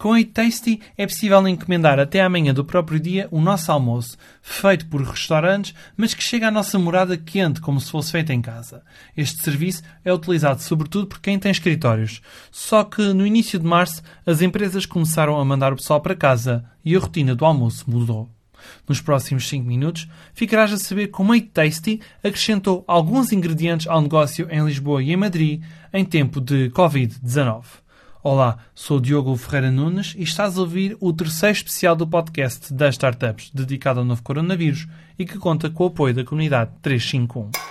Com 0.00 0.14
a 0.14 0.24
Tasty 0.24 0.80
é 0.96 1.06
possível 1.06 1.46
encomendar 1.46 2.00
até 2.00 2.22
amanhã 2.22 2.54
do 2.54 2.64
próprio 2.64 2.98
dia 2.98 3.28
o 3.30 3.38
nosso 3.38 3.70
almoço, 3.70 4.16
feito 4.40 4.86
por 4.86 5.02
restaurantes, 5.02 5.74
mas 5.94 6.14
que 6.14 6.22
chega 6.22 6.48
à 6.48 6.50
nossa 6.50 6.78
morada 6.78 7.18
quente, 7.18 7.60
como 7.60 7.78
se 7.78 7.90
fosse 7.90 8.10
feito 8.10 8.32
em 8.32 8.40
casa. 8.40 8.82
Este 9.14 9.42
serviço 9.42 9.82
é 10.02 10.10
utilizado 10.10 10.62
sobretudo 10.62 11.06
por 11.06 11.20
quem 11.20 11.38
tem 11.38 11.52
escritórios. 11.52 12.22
Só 12.50 12.82
que 12.82 13.12
no 13.12 13.26
início 13.26 13.58
de 13.58 13.66
março 13.66 14.02
as 14.24 14.40
empresas 14.40 14.86
começaram 14.86 15.38
a 15.38 15.44
mandar 15.44 15.70
o 15.70 15.76
pessoal 15.76 16.00
para 16.00 16.16
casa 16.16 16.64
e 16.82 16.96
a 16.96 16.98
rotina 16.98 17.34
do 17.34 17.44
almoço 17.44 17.84
mudou. 17.86 18.30
Nos 18.88 19.02
próximos 19.02 19.46
5 19.50 19.66
minutos 19.66 20.08
ficarás 20.32 20.72
a 20.72 20.78
saber 20.78 21.08
como 21.08 21.34
a 21.34 21.40
Tasty 21.42 22.00
acrescentou 22.24 22.86
alguns 22.88 23.32
ingredientes 23.32 23.86
ao 23.86 24.00
negócio 24.00 24.48
em 24.50 24.64
Lisboa 24.64 25.02
e 25.02 25.12
em 25.12 25.16
Madrid 25.18 25.62
em 25.92 26.06
tempo 26.06 26.40
de 26.40 26.70
Covid-19. 26.70 27.89
Olá, 28.22 28.58
sou 28.74 29.00
Diogo 29.00 29.34
Ferreira 29.34 29.70
Nunes 29.70 30.14
e 30.14 30.24
estás 30.24 30.58
a 30.58 30.60
ouvir 30.60 30.94
o 31.00 31.10
terceiro 31.10 31.56
especial 31.56 31.96
do 31.96 32.06
podcast 32.06 32.70
das 32.70 32.96
startups 32.96 33.50
dedicado 33.54 34.00
ao 34.00 34.04
novo 34.04 34.22
coronavírus 34.22 34.86
e 35.18 35.24
que 35.24 35.38
conta 35.38 35.70
com 35.70 35.84
o 35.84 35.86
apoio 35.86 36.12
da 36.12 36.22
comunidade 36.22 36.70
351. 36.82 37.69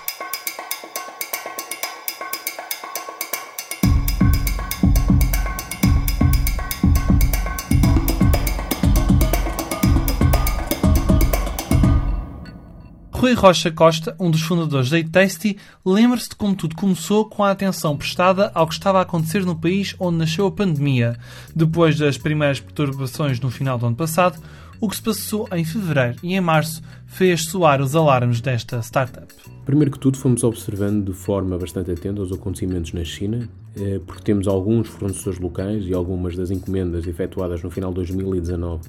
Rui 13.20 13.34
Rocha 13.34 13.70
Costa, 13.70 14.16
um 14.18 14.32
dos 14.32 14.42
fundadores 14.42 14.90
da 14.90 15.04
Tasty, 15.04 15.58
lembra-se 15.86 16.30
de 16.30 16.38
como 16.38 16.56
tudo 16.56 16.74
começou 16.74 17.26
com 17.26 17.44
a 17.44 17.52
atenção 17.52 17.98
prestada 17.98 18.50
ao 18.56 18.66
que 18.66 18.74
estava 18.74 19.00
a 19.00 19.02
acontecer 19.02 19.46
no 19.46 19.58
país 19.58 19.94
onde 20.00 20.20
nasceu 20.20 20.48
a 20.48 20.52
pandemia. 20.52 21.18
Depois 21.54 22.00
das 22.00 22.18
primeiras 22.18 22.62
perturbações 22.62 23.38
no 23.42 23.52
final 23.52 23.78
do 23.78 23.88
ano 23.88 23.96
passado, 23.98 24.42
o 24.80 24.88
que 24.88 24.96
se 24.96 25.02
passou 25.02 25.50
em 25.52 25.66
fevereiro 25.66 26.16
e 26.24 26.34
em 26.34 26.40
março 26.40 26.82
fez 27.08 27.44
soar 27.44 27.82
os 27.82 27.94
alarmes 27.94 28.40
desta 28.40 28.80
startup. 28.82 29.28
Primeiro 29.66 29.92
que 29.92 30.00
tudo, 30.00 30.18
fomos 30.18 30.42
observando 30.46 31.12
de 31.12 31.14
forma 31.14 31.58
bastante 31.58 31.92
atenta 31.92 32.22
os 32.22 32.32
acontecimentos 32.32 32.94
na 32.94 33.04
China, 33.04 33.50
eh, 33.76 34.00
porque 34.08 34.24
temos 34.24 34.48
alguns 34.48 34.88
fornecedores 34.88 35.42
locais 35.42 35.86
e 35.86 35.94
algumas 35.94 36.38
das 36.38 36.52
encomendas 36.52 37.06
efetuadas 37.06 37.62
no 37.64 37.70
final 37.70 37.92
de 37.92 37.96
2019 37.96 38.80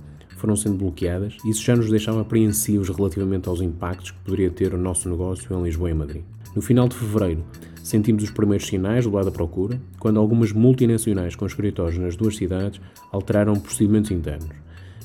foram 0.40 0.56
sendo 0.56 0.76
bloqueadas 0.76 1.36
e 1.44 1.50
isso 1.50 1.62
já 1.62 1.76
nos 1.76 1.90
deixava 1.90 2.22
apreensivos 2.22 2.88
relativamente 2.88 3.48
aos 3.48 3.60
impactos 3.60 4.10
que 4.10 4.18
poderia 4.24 4.50
ter 4.50 4.74
o 4.74 4.78
nosso 4.78 5.08
negócio 5.08 5.54
em 5.54 5.62
Lisboa 5.62 5.90
e 5.90 5.94
Madrid. 5.94 6.22
No 6.56 6.62
final 6.62 6.88
de 6.88 6.96
fevereiro, 6.96 7.44
sentimos 7.82 8.24
os 8.24 8.30
primeiros 8.30 8.66
sinais 8.66 9.04
do 9.04 9.12
lado 9.12 9.26
da 9.26 9.30
procura, 9.30 9.80
quando 9.98 10.18
algumas 10.18 10.52
multinacionais 10.52 11.36
com 11.36 11.46
escritórios 11.46 11.98
nas 11.98 12.16
duas 12.16 12.36
cidades 12.36 12.80
alteraram 13.12 13.54
procedimentos 13.54 14.10
internos, 14.10 14.48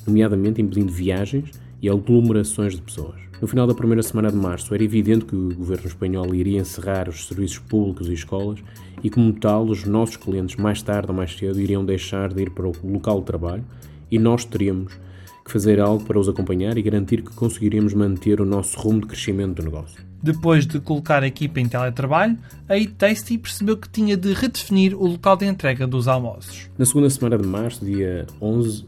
nomeadamente 0.08 0.62
impedindo 0.62 0.92
viagens 0.92 1.52
e 1.82 1.90
aglomerações 1.90 2.74
de 2.74 2.82
pessoas. 2.82 3.26
No 3.42 3.48
final 3.48 3.68
da 3.68 3.74
primeira 3.74 4.02
semana 4.02 4.32
de 4.32 4.38
março, 4.38 4.74
era 4.74 4.84
evidente 4.84 5.26
que 5.26 5.36
o 5.36 5.54
governo 5.54 5.88
espanhol 5.88 6.34
iria 6.34 6.62
encerrar 6.62 7.10
os 7.10 7.28
serviços 7.28 7.60
públicos 7.60 8.08
e 8.08 8.14
escolas 8.14 8.60
e, 9.04 9.10
como 9.10 9.34
tal, 9.34 9.66
os 9.66 9.84
nossos 9.84 10.16
clientes, 10.16 10.56
mais 10.56 10.82
tarde 10.82 11.10
ou 11.10 11.16
mais 11.16 11.36
cedo, 11.36 11.60
iriam 11.60 11.84
deixar 11.84 12.34
de 12.34 12.44
ir 12.44 12.52
para 12.52 12.66
o 12.66 12.74
local 12.84 13.20
de 13.20 13.26
trabalho 13.26 13.66
e 14.10 14.18
nós 14.18 14.46
teríamos 14.46 14.98
que 15.46 15.52
fazer 15.52 15.80
algo 15.80 16.04
para 16.04 16.20
os 16.20 16.28
acompanhar 16.28 16.76
e 16.76 16.82
garantir 16.82 17.22
que 17.22 17.32
conseguiríamos 17.32 17.94
manter 17.94 18.42
o 18.42 18.46
nosso 18.46 18.80
rumo 18.80 19.02
de 19.02 19.06
crescimento 19.06 19.62
do 19.62 19.64
negócio. 19.64 20.04
Depois 20.22 20.66
de 20.66 20.80
colocar 20.80 21.22
a 21.22 21.28
equipa 21.28 21.60
em 21.60 21.68
teletrabalho, 21.68 22.36
a 22.68 22.74
Tasty 22.98 23.38
percebeu 23.38 23.78
que 23.78 23.88
tinha 23.88 24.18
de 24.18 24.34
redefinir 24.34 24.96
o 24.96 25.06
local 25.06 25.38
de 25.38 25.46
entrega 25.46 25.86
dos 25.86 26.08
almoços. 26.08 26.68
Na 26.80 26.84
segunda 26.84 27.12
semana 27.12 27.38
de 27.38 27.48
março, 27.48 27.86
dia 27.86 28.26
11, 28.42 28.86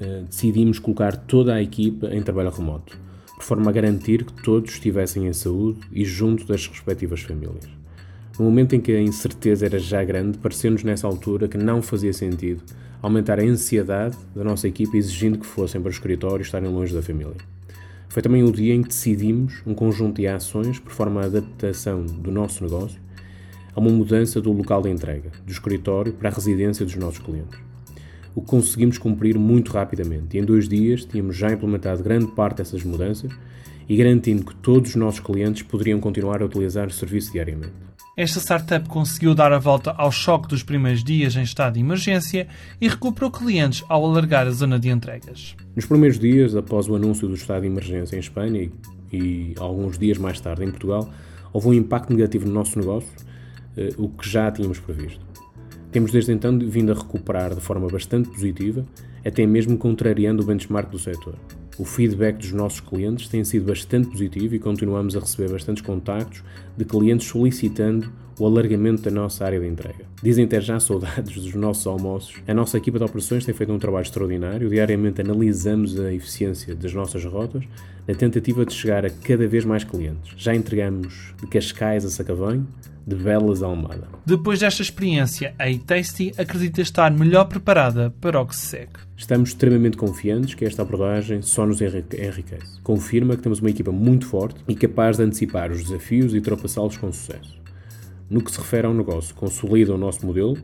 eh, 0.00 0.24
decidimos 0.28 0.80
colocar 0.80 1.14
toda 1.14 1.54
a 1.54 1.62
equipa 1.62 2.08
em 2.08 2.20
trabalho 2.20 2.50
remoto, 2.50 2.98
por 3.36 3.44
forma 3.44 3.70
a 3.70 3.72
garantir 3.72 4.24
que 4.24 4.42
todos 4.42 4.72
estivessem 4.72 5.28
em 5.28 5.32
saúde 5.32 5.78
e 5.92 6.04
junto 6.04 6.44
das 6.44 6.66
respectivas 6.66 7.20
famílias. 7.20 7.68
No 8.36 8.46
momento 8.46 8.74
em 8.74 8.80
que 8.80 8.90
a 8.90 9.00
incerteza 9.00 9.64
era 9.64 9.78
já 9.78 10.02
grande, 10.02 10.38
pareceu-nos 10.38 10.82
nessa 10.82 11.06
altura 11.06 11.46
que 11.46 11.56
não 11.56 11.80
fazia 11.80 12.12
sentido 12.12 12.64
aumentar 13.02 13.38
a 13.40 13.42
ansiedade 13.42 14.16
da 14.34 14.44
nossa 14.44 14.68
equipa 14.68 14.96
exigindo 14.96 15.38
que 15.38 15.46
fossem 15.46 15.80
para 15.80 15.88
o 15.88 15.92
escritório 15.92 16.42
e 16.42 16.46
estarem 16.46 16.68
longe 16.68 16.94
da 16.94 17.02
família. 17.02 17.36
Foi 18.08 18.22
também 18.22 18.42
o 18.42 18.50
dia 18.50 18.74
em 18.74 18.82
que 18.82 18.88
decidimos 18.88 19.62
um 19.66 19.74
conjunto 19.74 20.20
de 20.20 20.26
ações 20.26 20.78
por 20.78 20.92
forma 20.92 21.22
a 21.22 21.26
adaptação 21.26 22.04
do 22.04 22.30
nosso 22.30 22.62
negócio 22.62 23.00
a 23.74 23.80
uma 23.80 23.90
mudança 23.90 24.40
do 24.40 24.52
local 24.52 24.82
de 24.82 24.90
entrega, 24.90 25.30
do 25.46 25.52
escritório 25.52 26.12
para 26.12 26.28
a 26.28 26.32
residência 26.32 26.84
dos 26.84 26.96
nossos 26.96 27.20
clientes. 27.20 27.58
O 28.34 28.40
que 28.40 28.48
conseguimos 28.48 28.98
cumprir 28.98 29.38
muito 29.38 29.72
rapidamente 29.72 30.36
e 30.36 30.40
em 30.40 30.44
dois 30.44 30.68
dias 30.68 31.04
tínhamos 31.04 31.36
já 31.36 31.52
implementado 31.52 32.02
grande 32.02 32.26
parte 32.32 32.58
dessas 32.58 32.82
mudanças 32.82 33.30
e 33.88 33.96
garantindo 33.96 34.44
que 34.44 34.54
todos 34.56 34.90
os 34.90 34.96
nossos 34.96 35.20
clientes 35.20 35.62
poderiam 35.62 36.00
continuar 36.00 36.42
a 36.42 36.46
utilizar 36.46 36.88
o 36.88 36.92
serviço 36.92 37.32
diariamente. 37.32 37.89
Esta 38.20 38.38
startup 38.38 38.86
conseguiu 38.86 39.34
dar 39.34 39.50
a 39.50 39.58
volta 39.58 39.92
ao 39.92 40.12
choque 40.12 40.46
dos 40.46 40.62
primeiros 40.62 41.02
dias 41.02 41.36
em 41.36 41.42
estado 41.42 41.72
de 41.72 41.80
emergência 41.80 42.46
e 42.78 42.86
recuperou 42.86 43.30
clientes 43.30 43.82
ao 43.88 44.04
alargar 44.04 44.46
a 44.46 44.50
zona 44.50 44.78
de 44.78 44.90
entregas. 44.90 45.56
Nos 45.74 45.86
primeiros 45.86 46.18
dias, 46.18 46.54
após 46.54 46.86
o 46.86 46.94
anúncio 46.94 47.26
do 47.26 47.32
estado 47.32 47.62
de 47.62 47.68
emergência 47.68 48.16
em 48.16 48.18
Espanha 48.18 48.70
e, 49.10 49.54
alguns 49.58 49.96
dias 49.96 50.18
mais 50.18 50.38
tarde 50.38 50.62
em 50.62 50.70
Portugal, 50.70 51.10
houve 51.50 51.68
um 51.68 51.72
impacto 51.72 52.12
negativo 52.12 52.46
no 52.46 52.52
nosso 52.52 52.78
negócio, 52.78 53.08
eh, 53.74 53.88
o 53.96 54.10
que 54.10 54.28
já 54.28 54.50
tínhamos 54.50 54.78
previsto. 54.78 55.29
Temos 55.92 56.12
desde 56.12 56.32
então 56.32 56.56
vindo 56.58 56.92
a 56.92 56.94
recuperar 56.94 57.54
de 57.54 57.60
forma 57.60 57.88
bastante 57.88 58.28
positiva, 58.28 58.84
até 59.24 59.44
mesmo 59.44 59.76
contrariando 59.76 60.42
o 60.42 60.46
benchmark 60.46 60.88
do 60.88 60.98
setor. 60.98 61.34
O 61.78 61.84
feedback 61.84 62.36
dos 62.36 62.52
nossos 62.52 62.80
clientes 62.80 63.28
tem 63.28 63.42
sido 63.42 63.66
bastante 63.66 64.08
positivo 64.08 64.54
e 64.54 64.58
continuamos 64.58 65.16
a 65.16 65.20
receber 65.20 65.50
bastantes 65.50 65.82
contactos 65.82 66.44
de 66.76 66.84
clientes 66.84 67.26
solicitando 67.26 68.10
o 68.40 68.46
alargamento 68.46 69.02
da 69.02 69.10
nossa 69.10 69.44
área 69.44 69.60
de 69.60 69.66
entrega. 69.66 70.06
Dizem 70.22 70.46
ter 70.46 70.62
já 70.62 70.80
saudades 70.80 71.34
dos 71.34 71.54
nossos 71.54 71.86
almoços. 71.86 72.36
A 72.48 72.54
nossa 72.54 72.78
equipa 72.78 72.98
de 72.98 73.04
operações 73.04 73.44
tem 73.44 73.54
feito 73.54 73.72
um 73.72 73.78
trabalho 73.78 74.02
extraordinário. 74.02 74.70
Diariamente 74.70 75.20
analisamos 75.20 76.00
a 76.00 76.12
eficiência 76.12 76.74
das 76.74 76.94
nossas 76.94 77.22
rotas 77.24 77.64
na 78.08 78.14
tentativa 78.14 78.64
de 78.64 78.72
chegar 78.72 79.04
a 79.04 79.10
cada 79.10 79.46
vez 79.46 79.64
mais 79.64 79.84
clientes. 79.84 80.32
Já 80.38 80.54
entregamos 80.54 81.34
de 81.38 81.46
Cascais 81.48 82.04
a 82.04 82.10
Sacavém, 82.10 82.66
de 83.06 83.14
Belas 83.14 83.62
a 83.62 83.66
Almada. 83.66 84.08
Depois 84.24 84.60
desta 84.60 84.80
experiência, 84.80 85.54
a 85.58 85.70
eTasty 85.70 86.32
acredita 86.38 86.80
estar 86.80 87.10
melhor 87.10 87.44
preparada 87.44 88.14
para 88.20 88.40
o 88.40 88.46
que 88.46 88.56
se 88.56 88.66
segue. 88.66 88.92
Estamos 89.16 89.50
extremamente 89.50 89.98
confiantes 89.98 90.54
que 90.54 90.64
esta 90.64 90.80
abordagem 90.80 91.42
só 91.42 91.66
nos 91.66 91.80
enriquece. 91.82 92.80
Confirma 92.82 93.36
que 93.36 93.42
temos 93.42 93.60
uma 93.60 93.70
equipa 93.70 93.92
muito 93.92 94.26
forte 94.26 94.60
e 94.66 94.74
capaz 94.74 95.18
de 95.18 95.24
antecipar 95.24 95.70
os 95.70 95.82
desafios 95.84 96.32
e 96.32 96.36
ultrapassá-los 96.36 96.96
com 96.96 97.12
sucesso. 97.12 97.60
No 98.30 98.40
que 98.40 98.52
se 98.52 98.58
refere 98.58 98.86
ao 98.86 98.94
negócio, 98.94 99.34
consolida 99.34 99.92
o 99.92 99.98
nosso 99.98 100.24
modelo 100.24 100.56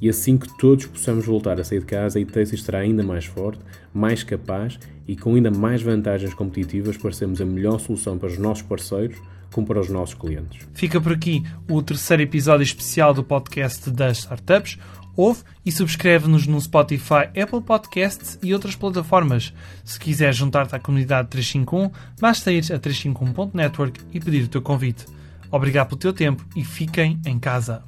e 0.00 0.08
assim 0.08 0.36
que 0.36 0.48
todos 0.58 0.84
possamos 0.86 1.24
voltar 1.24 1.58
a 1.60 1.64
sair 1.64 1.78
de 1.78 1.86
casa, 1.86 2.18
a 2.18 2.22
ITESI 2.22 2.56
estará 2.56 2.80
ainda 2.80 3.02
mais 3.02 3.24
forte, 3.24 3.60
mais 3.92 4.22
capaz 4.22 4.78
e 5.06 5.16
com 5.16 5.34
ainda 5.34 5.50
mais 5.50 5.80
vantagens 5.80 6.34
competitivas 6.34 6.96
para 6.96 7.12
sermos 7.12 7.40
a 7.40 7.44
melhor 7.44 7.78
solução 7.78 8.18
para 8.18 8.28
os 8.28 8.36
nossos 8.36 8.62
parceiros 8.62 9.16
como 9.52 9.66
para 9.66 9.80
os 9.80 9.88
nossos 9.88 10.14
clientes. 10.14 10.66
Fica 10.74 11.00
por 11.00 11.12
aqui 11.12 11.44
o 11.70 11.80
terceiro 11.80 12.22
episódio 12.22 12.64
especial 12.64 13.14
do 13.14 13.22
podcast 13.22 13.88
das 13.90 14.18
startups. 14.18 14.76
Ouve 15.16 15.44
e 15.64 15.70
subscreve-nos 15.70 16.46
no 16.48 16.60
Spotify, 16.60 17.28
Apple 17.40 17.62
Podcasts 17.64 18.36
e 18.42 18.52
outras 18.52 18.74
plataformas. 18.74 19.54
Se 19.84 19.98
quiser 20.00 20.34
juntar-te 20.34 20.74
à 20.74 20.80
comunidade 20.80 21.28
351, 21.28 21.90
basta 22.20 22.50
ir 22.50 22.64
a 22.72 22.78
351.network 22.80 24.00
e 24.12 24.18
pedir 24.18 24.42
o 24.42 24.48
teu 24.48 24.60
convite. 24.60 25.06
Obrigado 25.54 25.86
pelo 25.86 26.00
teu 26.00 26.12
tempo 26.12 26.44
e 26.56 26.64
fiquem 26.64 27.20
em 27.24 27.38
casa. 27.38 27.84